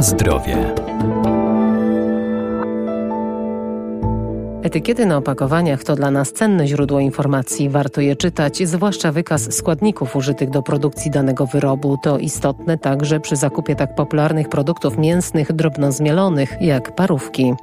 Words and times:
Zdrowie. 0.00 0.74
Etykiety 4.62 5.06
na 5.06 5.16
opakowaniach 5.16 5.84
to 5.84 5.96
dla 5.96 6.10
nas 6.10 6.32
cenne 6.32 6.66
źródło 6.66 7.00
informacji. 7.00 7.68
Warto 7.68 8.00
je 8.00 8.16
czytać, 8.16 8.68
zwłaszcza 8.68 9.12
wykaz 9.12 9.52
składników 9.52 10.16
użytych 10.16 10.50
do 10.50 10.62
produkcji 10.62 11.10
danego 11.10 11.46
wyrobu. 11.46 11.98
To 12.02 12.18
istotne 12.18 12.78
także 12.78 13.20
przy 13.20 13.36
zakupie 13.36 13.76
tak 13.76 13.94
popularnych 13.94 14.48
produktów 14.48 14.98
mięsnych 14.98 15.52
drobno 15.52 15.92
zmielonych 15.92 16.56
jak 16.60 16.94
parówki. 16.94 17.54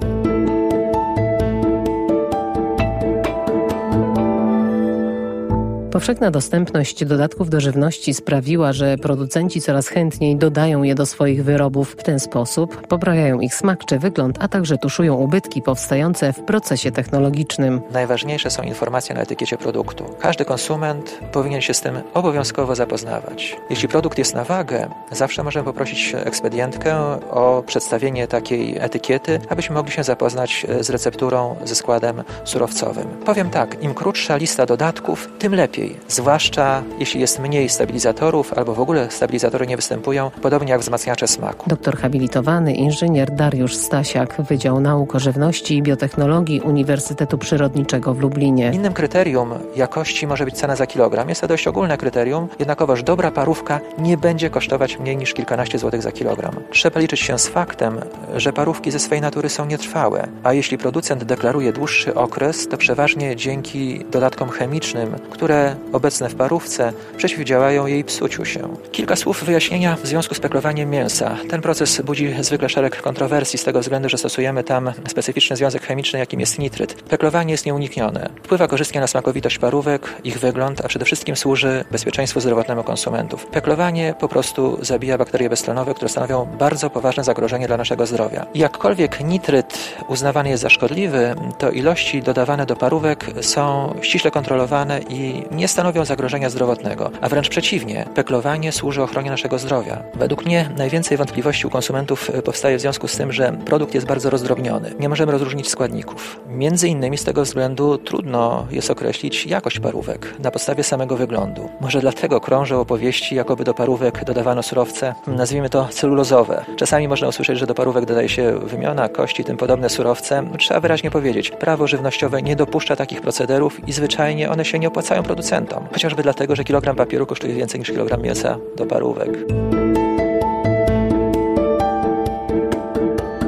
Powszechna 5.97 6.31
dostępność 6.31 7.05
dodatków 7.05 7.49
do 7.49 7.59
żywności 7.59 8.13
sprawiła, 8.13 8.73
że 8.73 8.97
producenci 8.97 9.61
coraz 9.61 9.87
chętniej 9.87 10.35
dodają 10.35 10.83
je 10.83 10.95
do 10.95 11.05
swoich 11.05 11.43
wyrobów. 11.43 11.91
W 11.91 12.03
ten 12.03 12.19
sposób 12.19 12.87
poprawiają 12.87 13.39
ich 13.39 13.55
smak 13.55 13.85
czy 13.85 13.99
wygląd, 13.99 14.37
a 14.39 14.47
także 14.47 14.77
tuszują 14.77 15.15
ubytki 15.15 15.61
powstające 15.61 16.33
w 16.33 16.39
procesie 16.39 16.91
technologicznym. 16.91 17.81
Najważniejsze 17.91 18.49
są 18.49 18.63
informacje 18.63 19.15
na 19.15 19.21
etykiecie 19.21 19.57
produktu. 19.57 20.03
Każdy 20.19 20.45
konsument 20.45 21.19
powinien 21.31 21.61
się 21.61 21.73
z 21.73 21.81
tym 21.81 21.99
obowiązkowo 22.13 22.75
zapoznawać. 22.75 23.55
Jeśli 23.69 23.87
produkt 23.87 24.17
jest 24.17 24.35
na 24.35 24.43
wagę, 24.43 24.89
zawsze 25.11 25.43
możemy 25.43 25.65
poprosić 25.65 26.15
ekspedientkę 26.15 26.95
o 27.31 27.63
przedstawienie 27.67 28.27
takiej 28.27 28.77
etykiety, 28.79 29.39
abyśmy 29.49 29.75
mogli 29.75 29.91
się 29.91 30.03
zapoznać 30.03 30.65
z 30.81 30.89
recepturą, 30.89 31.55
ze 31.63 31.75
składem 31.75 32.23
surowcowym. 32.43 33.07
Powiem 33.25 33.49
tak, 33.49 33.83
im 33.83 33.93
krótsza 33.93 34.35
lista 34.35 34.65
dodatków, 34.65 35.29
tym 35.39 35.55
lepiej 35.55 35.86
zwłaszcza 36.07 36.83
jeśli 36.99 37.21
jest 37.21 37.39
mniej 37.39 37.69
stabilizatorów 37.69 38.53
albo 38.53 38.73
w 38.73 38.79
ogóle 38.79 39.11
stabilizatory 39.11 39.67
nie 39.67 39.75
występują, 39.75 40.31
podobnie 40.41 40.71
jak 40.71 40.81
wzmacniacze 40.81 41.27
smaku. 41.27 41.69
Doktor 41.69 41.97
habilitowany 41.97 42.73
inżynier 42.73 43.31
Dariusz 43.31 43.75
Stasiak, 43.75 44.41
Wydział 44.41 44.79
Nauk 44.79 45.15
o 45.15 45.19
Żywności 45.19 45.77
i 45.77 45.81
Biotechnologii 45.81 46.61
Uniwersytetu 46.61 47.37
Przyrodniczego 47.37 48.13
w 48.13 48.19
Lublinie. 48.19 48.71
Innym 48.73 48.93
kryterium 48.93 49.53
jakości 49.75 50.27
może 50.27 50.45
być 50.45 50.55
cena 50.55 50.75
za 50.75 50.87
kilogram. 50.87 51.29
Jest 51.29 51.41
to 51.41 51.47
dość 51.47 51.67
ogólne 51.67 51.97
kryterium, 51.97 52.47
jednakowoż 52.59 53.03
dobra 53.03 53.31
parówka 53.31 53.79
nie 53.97 54.17
będzie 54.17 54.49
kosztować 54.49 54.99
mniej 54.99 55.17
niż 55.17 55.33
kilkanaście 55.33 55.79
złotych 55.79 56.01
za 56.01 56.11
kilogram. 56.11 56.55
Trzeba 56.71 56.99
liczyć 56.99 57.19
się 57.19 57.39
z 57.39 57.47
faktem, 57.47 57.99
że 58.35 58.53
parówki 58.53 58.91
ze 58.91 58.99
swej 58.99 59.21
natury 59.21 59.49
są 59.49 59.65
nietrwałe, 59.65 60.27
a 60.43 60.53
jeśli 60.53 60.77
producent 60.77 61.23
deklaruje 61.23 61.73
dłuższy 61.73 62.15
okres, 62.15 62.67
to 62.67 62.77
przeważnie 62.77 63.35
dzięki 63.35 64.05
dodatkom 64.11 64.49
chemicznym, 64.49 65.15
które 65.29 65.75
obecne 65.93 66.29
w 66.29 66.35
parówce 66.35 66.93
przeciwdziałają 67.17 67.85
jej 67.85 68.03
psuciu 68.03 68.45
się. 68.45 68.77
Kilka 68.91 69.15
słów 69.15 69.43
wyjaśnienia 69.43 69.95
w 70.03 70.07
związku 70.07 70.35
z 70.35 70.39
peklowaniem 70.39 70.89
mięsa. 70.89 71.37
Ten 71.49 71.61
proces 71.61 72.01
budzi 72.01 72.35
zwykle 72.39 72.69
szereg 72.69 73.01
kontrowersji 73.01 73.59
z 73.59 73.63
tego 73.63 73.79
względu, 73.79 74.09
że 74.09 74.17
stosujemy 74.17 74.63
tam 74.63 74.91
specyficzny 75.07 75.55
związek 75.55 75.83
chemiczny, 75.83 76.19
jakim 76.19 76.39
jest 76.39 76.59
nitryt. 76.59 76.93
Peklowanie 76.93 77.51
jest 77.51 77.65
nieuniknione. 77.65 78.29
Wpływa 78.43 78.67
korzystnie 78.67 79.01
na 79.01 79.07
smakowitość 79.07 79.57
parówek, 79.57 80.13
ich 80.23 80.39
wygląd, 80.39 80.85
a 80.85 80.87
przede 80.87 81.05
wszystkim 81.05 81.35
służy 81.35 81.85
bezpieczeństwu 81.91 82.39
zdrowotnemu 82.39 82.83
konsumentów. 82.83 83.45
Peklowanie 83.45 84.15
po 84.19 84.27
prostu 84.27 84.77
zabija 84.81 85.17
bakterie 85.17 85.49
beztlenowe, 85.49 85.93
które 85.93 86.09
stanowią 86.09 86.45
bardzo 86.59 86.89
poważne 86.89 87.23
zagrożenie 87.23 87.67
dla 87.67 87.77
naszego 87.77 88.05
zdrowia. 88.05 88.45
Jakkolwiek 88.55 89.23
nitryt 89.23 89.95
uznawany 90.07 90.49
jest 90.49 90.63
za 90.63 90.69
szkodliwy, 90.69 91.35
to 91.57 91.71
ilości 91.71 92.21
dodawane 92.21 92.65
do 92.65 92.75
parówek 92.75 93.25
są 93.41 93.93
ściśle 94.01 94.31
kontrolowane 94.31 94.99
i 95.09 95.43
nie 95.51 95.66
stanowią 95.67 96.05
zagrożenia 96.05 96.49
zdrowotnego, 96.49 97.11
a 97.21 97.29
wręcz 97.29 97.49
przeciwnie, 97.49 98.05
peklowanie 98.15 98.71
służy 98.71 99.03
ochronie 99.03 99.29
naszego 99.29 99.59
zdrowia. 99.59 100.03
Według 100.15 100.45
mnie 100.45 100.69
najwięcej 100.77 101.17
wątpliwości 101.17 101.67
u 101.67 101.69
konsumentów 101.69 102.29
e, 102.29 102.41
powstaje 102.41 102.77
w 102.77 102.81
związku 102.81 103.07
z 103.07 103.17
tym, 103.17 103.31
że 103.31 103.57
produkt 103.65 103.93
jest 103.93 104.07
bardzo 104.07 104.29
rozdrobniony. 104.29 104.93
Nie 104.99 105.09
możemy 105.09 105.31
rozróżnić 105.31 105.69
składników. 105.69 106.39
Między 106.49 106.87
innymi 106.87 107.17
z 107.17 107.23
tego 107.23 107.43
względu 107.43 107.97
trudno 107.97 108.67
jest 108.71 108.91
określić 108.91 109.45
jakość 109.45 109.79
parówek 109.79 110.33
na 110.39 110.51
podstawie 110.51 110.83
samego 110.83 111.17
wyglądu. 111.17 111.69
Może 111.81 111.99
dlatego 111.99 112.41
krążą 112.41 112.79
opowieści, 112.79 113.35
jakoby 113.35 113.63
do 113.63 113.73
parówek 113.73 114.25
dodawano 114.25 114.63
surowce, 114.63 115.15
nazwijmy 115.27 115.69
to 115.69 115.87
celulozowe. 115.91 116.65
Czasami 116.75 117.07
można 117.07 117.27
usłyszeć, 117.27 117.59
że 117.59 117.67
do 117.67 117.75
parówek 117.75 118.05
dodaje 118.05 118.29
się 118.29 118.59
wymiona, 118.59 119.09
kości, 119.09 119.43
tym 119.43 119.57
podobne 119.57 119.89
surowce. 119.89 120.43
Trzeba 120.57 120.79
wyraźnie 120.79 121.11
powiedzieć, 121.11 121.51
prawo 121.51 121.87
żywnościowe 121.87 122.41
nie 122.41 122.55
dopuszcza 122.55 122.95
takich 122.95 123.21
procederów 123.21 123.87
i 123.87 123.93
zwyczajnie 123.93 124.51
one 124.51 124.65
się 124.65 124.79
nie 124.79 124.87
opłacają 124.87 125.23
producentom 125.23 125.46
chociażby 125.91 126.23
dlatego, 126.23 126.55
że 126.55 126.63
kilogram 126.63 126.95
papieru 126.95 127.25
kosztuje 127.25 127.53
więcej 127.53 127.79
niż 127.79 127.91
kilogram 127.91 128.21
mięsa 128.21 128.57
do 128.75 128.85
parówek. 128.85 129.29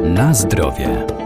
Na 0.03 0.33
zdrowie. 0.33 1.18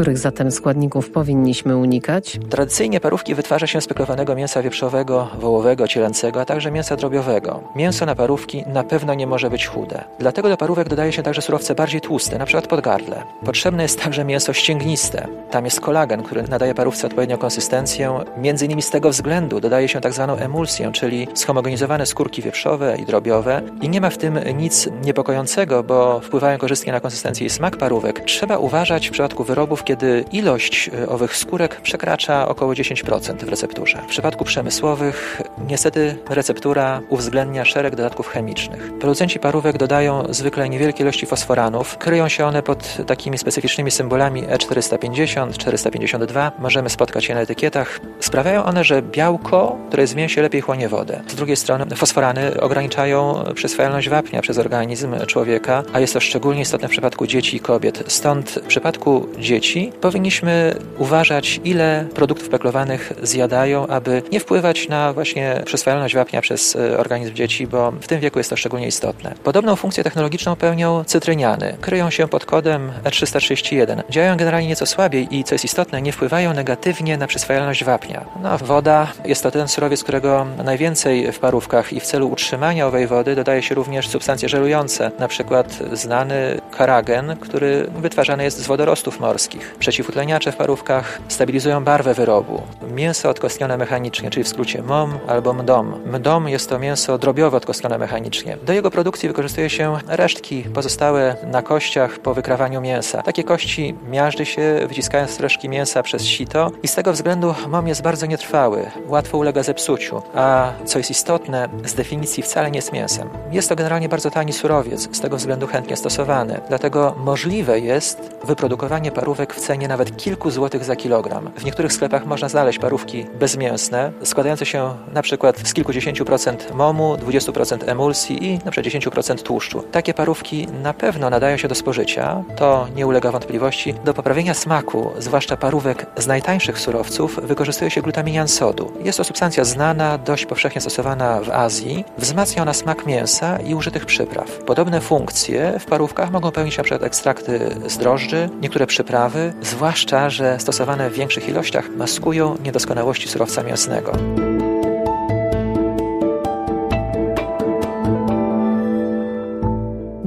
Których 0.00 0.18
zatem 0.18 0.50
składników 0.50 1.10
powinniśmy 1.10 1.76
unikać? 1.76 2.38
Tradycyjnie 2.50 3.00
parówki 3.00 3.34
wytwarza 3.34 3.66
się 3.66 3.80
z 3.80 3.86
peklowanego 3.86 4.34
mięsa 4.34 4.62
wieprzowego, 4.62 5.28
wołowego, 5.40 5.88
cielęcego, 5.88 6.40
a 6.40 6.44
także 6.44 6.70
mięsa 6.70 6.96
drobiowego. 6.96 7.62
Mięso 7.76 8.06
na 8.06 8.14
parówki 8.14 8.64
na 8.66 8.84
pewno 8.84 9.14
nie 9.14 9.26
może 9.26 9.50
być 9.50 9.66
chude. 9.66 10.04
Dlatego 10.18 10.48
do 10.48 10.56
parówek 10.56 10.88
dodaje 10.88 11.12
się 11.12 11.22
także 11.22 11.42
surowce 11.42 11.74
bardziej 11.74 12.00
tłuste, 12.00 12.36
np. 12.36 12.62
podgardle. 12.62 13.22
Potrzebne 13.44 13.82
jest 13.82 14.02
także 14.02 14.24
mięso 14.24 14.52
ścięgniste. 14.52 15.28
Tam 15.50 15.64
jest 15.64 15.80
kolagen, 15.80 16.22
który 16.22 16.42
nadaje 16.42 16.74
parówce 16.74 17.06
odpowiednią 17.06 17.38
konsystencję. 17.38 18.20
Między 18.36 18.64
innymi 18.64 18.82
z 18.82 18.90
tego 18.90 19.10
względu 19.10 19.60
dodaje 19.60 19.88
się 19.88 20.00
tak 20.00 20.12
zwaną 20.12 20.36
emulsję, 20.36 20.92
czyli 20.92 21.28
schomogenizowane 21.34 22.06
skórki 22.06 22.42
wieprzowe 22.42 22.96
i 22.96 23.04
drobiowe. 23.06 23.62
I 23.82 23.88
nie 23.88 24.00
ma 24.00 24.10
w 24.10 24.18
tym 24.18 24.38
nic 24.56 24.88
niepokojącego, 25.04 25.82
bo 25.82 26.20
wpływają 26.20 26.58
korzystnie 26.58 26.92
na 26.92 27.00
konsystencję 27.00 27.46
i 27.46 27.50
smak 27.50 27.76
parówek. 27.76 28.20
Trzeba 28.24 28.58
uważać 28.58 29.08
w 29.08 29.12
przypadku 29.12 29.44
wyrobów, 29.44 29.84
kiedy 29.90 30.24
ilość 30.32 30.90
e, 31.02 31.08
owych 31.08 31.36
skórek 31.36 31.80
przekracza 31.80 32.48
około 32.48 32.72
10% 32.72 33.44
w 33.44 33.48
recepturze. 33.48 34.02
W 34.02 34.06
przypadku 34.06 34.44
przemysłowych 34.44 35.42
niestety 35.68 36.16
receptura 36.28 37.00
uwzględnia 37.08 37.64
szereg 37.64 37.96
dodatków 37.96 38.28
chemicznych. 38.28 38.98
Producenci 38.98 39.38
parówek 39.38 39.78
dodają 39.78 40.24
zwykle 40.28 40.68
niewielkie 40.68 41.02
ilości 41.02 41.26
fosforanów. 41.26 41.98
Kryją 41.98 42.28
się 42.28 42.46
one 42.46 42.62
pod 42.62 43.06
takimi 43.06 43.38
specyficznymi 43.38 43.90
symbolami 43.90 44.42
E450, 44.42 45.52
452. 45.52 46.52
Możemy 46.58 46.90
spotkać 46.90 47.28
je 47.28 47.34
na 47.34 47.40
etykietach. 47.40 48.00
Sprawiają 48.20 48.64
one, 48.64 48.84
że 48.84 49.02
białko, 49.02 49.78
które 49.88 50.02
jest 50.02 50.12
w 50.12 50.16
mięsie, 50.16 50.42
lepiej 50.42 50.60
chłonie 50.60 50.88
wodę. 50.88 51.20
Z 51.28 51.34
drugiej 51.34 51.56
strony 51.56 51.96
fosforany 51.96 52.60
ograniczają 52.60 53.44
przyswajalność 53.54 54.08
wapnia 54.08 54.42
przez 54.42 54.58
organizm 54.58 55.26
człowieka, 55.26 55.82
a 55.92 56.00
jest 56.00 56.12
to 56.12 56.20
szczególnie 56.20 56.62
istotne 56.62 56.88
w 56.88 56.90
przypadku 56.90 57.26
dzieci 57.26 57.56
i 57.56 57.60
kobiet. 57.60 58.04
Stąd 58.06 58.50
w 58.50 58.66
przypadku 58.66 59.28
dzieci 59.38 59.69
powinniśmy 60.00 60.74
uważać, 60.98 61.60
ile 61.64 62.04
produktów 62.14 62.48
peklowanych 62.48 63.12
zjadają, 63.22 63.86
aby 63.86 64.22
nie 64.32 64.40
wpływać 64.40 64.88
na 64.88 65.12
właśnie 65.12 65.62
przyswajalność 65.64 66.14
wapnia 66.14 66.40
przez 66.40 66.76
e, 66.76 66.98
organizm 66.98 67.34
dzieci, 67.34 67.66
bo 67.66 67.90
w 67.90 68.06
tym 68.06 68.20
wieku 68.20 68.38
jest 68.38 68.50
to 68.50 68.56
szczególnie 68.56 68.86
istotne. 68.86 69.34
Podobną 69.44 69.76
funkcję 69.76 70.04
technologiczną 70.04 70.56
pełnią 70.56 71.04
cytryniany. 71.04 71.76
Kryją 71.80 72.10
się 72.10 72.28
pod 72.28 72.44
kodem 72.44 72.92
E331. 73.04 74.02
Działają 74.10 74.36
generalnie 74.36 74.68
nieco 74.68 74.86
słabiej 74.86 75.36
i, 75.36 75.44
co 75.44 75.54
jest 75.54 75.64
istotne, 75.64 76.02
nie 76.02 76.12
wpływają 76.12 76.54
negatywnie 76.54 77.16
na 77.16 77.26
przyswajalność 77.26 77.84
wapnia. 77.84 78.24
No, 78.42 78.58
woda 78.58 79.12
jest 79.24 79.42
to 79.42 79.50
ten 79.50 79.68
surowiec, 79.68 80.02
którego 80.02 80.46
najwięcej 80.64 81.32
w 81.32 81.38
parówkach 81.38 81.92
i 81.92 82.00
w 82.00 82.06
celu 82.06 82.28
utrzymania 82.28 82.86
owej 82.86 83.06
wody 83.06 83.34
dodaje 83.34 83.62
się 83.62 83.74
również 83.74 84.08
substancje 84.08 84.48
żelujące, 84.48 85.10
na 85.18 85.28
przykład 85.28 85.78
znany 85.92 86.60
karagen, 86.80 87.36
który 87.40 87.86
wytwarzany 87.96 88.44
jest 88.44 88.58
z 88.58 88.66
wodorostów 88.66 89.20
morskich. 89.20 89.74
Przeciwutleniacze 89.78 90.52
w 90.52 90.56
parówkach 90.56 91.20
stabilizują 91.28 91.84
barwę 91.84 92.14
wyrobu. 92.14 92.62
Mięso 92.94 93.28
odkostnione 93.28 93.76
mechanicznie, 93.76 94.30
czyli 94.30 94.44
w 94.44 94.48
skrócie 94.48 94.82
MOM 94.82 95.18
albo 95.28 95.52
MDOM. 95.52 95.94
MDOM 96.06 96.48
jest 96.48 96.68
to 96.68 96.78
mięso 96.78 97.18
drobiowe 97.18 97.56
odkostnione 97.56 97.98
mechanicznie. 97.98 98.56
Do 98.62 98.72
jego 98.72 98.90
produkcji 98.90 99.28
wykorzystuje 99.28 99.70
się 99.70 99.96
resztki 100.08 100.62
pozostałe 100.62 101.36
na 101.46 101.62
kościach 101.62 102.18
po 102.18 102.34
wykrawaniu 102.34 102.80
mięsa. 102.80 103.22
Takie 103.22 103.44
kości 103.44 103.94
miażdży 104.10 104.46
się, 104.46 104.80
wyciskając 104.88 105.40
resztki 105.40 105.68
mięsa 105.68 106.02
przez 106.02 106.24
sito 106.24 106.70
i 106.82 106.88
z 106.88 106.94
tego 106.94 107.12
względu 107.12 107.54
MOM 107.68 107.88
jest 107.88 108.02
bardzo 108.02 108.26
nietrwały, 108.26 108.90
łatwo 109.06 109.38
ulega 109.38 109.62
zepsuciu, 109.62 110.22
a 110.34 110.72
co 110.84 110.98
jest 110.98 111.10
istotne, 111.10 111.68
z 111.84 111.94
definicji 111.94 112.42
wcale 112.42 112.70
nie 112.70 112.78
jest 112.78 112.92
mięsem. 112.92 113.28
Jest 113.52 113.68
to 113.68 113.76
generalnie 113.76 114.08
bardzo 114.08 114.30
tani 114.30 114.52
surowiec, 114.52 115.16
z 115.16 115.20
tego 115.20 115.36
względu 115.36 115.66
chętnie 115.66 115.96
stosowany. 115.96 116.60
Dlatego 116.70 117.14
możliwe 117.18 117.80
jest 117.80 118.30
wyprodukowanie 118.44 119.12
parówek 119.12 119.54
w 119.54 119.60
cenie 119.60 119.88
nawet 119.88 120.16
kilku 120.16 120.50
złotych 120.50 120.84
za 120.84 120.96
kilogram. 120.96 121.50
W 121.56 121.64
niektórych 121.64 121.92
sklepach 121.92 122.26
można 122.26 122.48
znaleźć 122.48 122.78
parówki 122.78 123.26
bezmięsne, 123.38 124.12
składające 124.24 124.66
się 124.66 124.94
na 125.12 125.22
przykład 125.22 125.68
z 125.68 125.74
kilkudziesięciu 125.74 126.24
procent 126.24 126.74
momu, 126.74 127.14
20% 127.14 127.90
emulsji 127.90 128.44
i 128.44 128.58
na 128.64 128.70
przykład 128.70 128.94
10% 128.94 129.42
tłuszczu. 129.42 129.82
Takie 129.82 130.14
parówki 130.14 130.66
na 130.82 130.94
pewno 130.94 131.30
nadają 131.30 131.56
się 131.56 131.68
do 131.68 131.74
spożycia, 131.74 132.44
to 132.56 132.86
nie 132.96 133.06
ulega 133.06 133.30
wątpliwości. 133.30 133.94
Do 134.04 134.14
poprawienia 134.14 134.54
smaku, 134.54 135.10
zwłaszcza 135.18 135.56
parówek 135.56 136.06
z 136.16 136.26
najtańszych 136.26 136.78
surowców, 136.78 137.40
wykorzystuje 137.42 137.90
się 137.90 138.02
glutaminian 138.02 138.48
sodu. 138.48 138.92
Jest 139.04 139.18
to 139.18 139.24
substancja 139.24 139.64
znana, 139.64 140.18
dość 140.18 140.46
powszechnie 140.46 140.80
stosowana 140.80 141.40
w 141.40 141.50
Azji. 141.50 142.04
Wzmacnia 142.18 142.62
ona 142.62 142.74
smak 142.74 143.06
mięsa 143.06 143.58
i 143.58 143.74
użytych 143.74 144.06
przypraw. 144.06 144.58
Podobne 144.58 145.00
funkcje 145.00 145.78
w 145.80 145.84
parówkach 145.84 146.30
mogą 146.30 146.50
pełnić 146.60 146.78
np. 146.78 147.06
ekstrakty 147.06 147.76
z 147.86 147.98
drożdży, 147.98 148.48
niektóre 148.60 148.86
przyprawy, 148.86 149.52
zwłaszcza, 149.62 150.30
że 150.30 150.60
stosowane 150.60 151.10
w 151.10 151.14
większych 151.14 151.48
ilościach 151.48 151.88
maskują 151.96 152.56
niedoskonałości 152.64 153.28
surowca 153.28 153.62
mięsnego. 153.62 154.49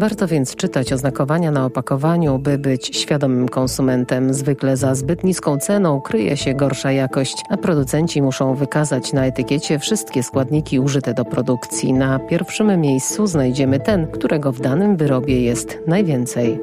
Warto 0.03 0.27
więc 0.27 0.55
czytać 0.55 0.93
oznakowania 0.93 1.51
na 1.51 1.65
opakowaniu, 1.65 2.39
by 2.39 2.57
być 2.57 2.97
świadomym 2.97 3.49
konsumentem. 3.49 4.33
Zwykle 4.33 4.77
za 4.77 4.95
zbyt 4.95 5.23
niską 5.23 5.57
ceną 5.57 6.01
kryje 6.01 6.37
się 6.37 6.53
gorsza 6.53 6.91
jakość, 6.91 7.43
a 7.49 7.57
producenci 7.57 8.21
muszą 8.21 8.55
wykazać 8.55 9.13
na 9.13 9.25
etykiecie 9.25 9.79
wszystkie 9.79 10.23
składniki 10.23 10.79
użyte 10.79 11.13
do 11.13 11.25
produkcji. 11.25 11.93
Na 11.93 12.19
pierwszym 12.19 12.81
miejscu 12.81 13.27
znajdziemy 13.27 13.79
ten, 13.79 14.07
którego 14.07 14.51
w 14.51 14.61
danym 14.61 14.97
wyrobie 14.97 15.41
jest 15.41 15.79
najwięcej. 15.87 16.59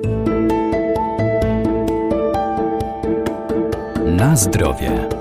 Na 4.06 4.37
zdrowie. 4.37 5.19